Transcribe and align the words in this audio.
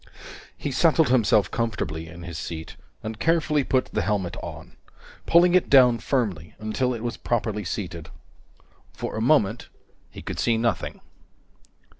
He 0.57 0.71
settled 0.71 1.09
himself 1.09 1.51
comfortably 1.51 2.07
in 2.07 2.23
his 2.23 2.39
seat, 2.39 2.75
and 3.03 3.19
carefully 3.19 3.63
put 3.63 3.85
the 3.93 4.01
helmet 4.01 4.35
on, 4.41 4.75
pulling 5.27 5.53
it 5.53 5.69
down 5.69 5.99
firmly 5.99 6.55
until 6.57 6.95
it 6.95 7.03
was 7.03 7.17
properly 7.17 7.63
seated. 7.63 8.09
For 8.93 9.15
a 9.15 9.21
moment, 9.21 9.69
he 10.09 10.23
could 10.23 10.39
see 10.39 10.57
nothing. 10.57 11.01